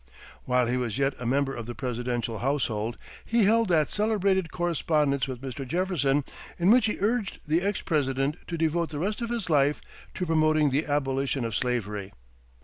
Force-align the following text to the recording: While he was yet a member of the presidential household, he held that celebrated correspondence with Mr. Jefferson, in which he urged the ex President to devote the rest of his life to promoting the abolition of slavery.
While 0.45 0.65
he 0.65 0.77
was 0.77 0.97
yet 0.97 1.13
a 1.19 1.27
member 1.27 1.53
of 1.55 1.67
the 1.67 1.75
presidential 1.75 2.39
household, 2.39 2.97
he 3.23 3.43
held 3.43 3.67
that 3.69 3.91
celebrated 3.91 4.49
correspondence 4.51 5.27
with 5.27 5.41
Mr. 5.43 5.63
Jefferson, 5.63 6.23
in 6.57 6.71
which 6.71 6.87
he 6.87 6.97
urged 6.99 7.39
the 7.45 7.61
ex 7.61 7.81
President 7.81 8.37
to 8.47 8.57
devote 8.57 8.89
the 8.89 8.97
rest 8.97 9.21
of 9.21 9.29
his 9.29 9.47
life 9.47 9.79
to 10.15 10.25
promoting 10.25 10.71
the 10.71 10.87
abolition 10.87 11.45
of 11.45 11.55
slavery. 11.55 12.11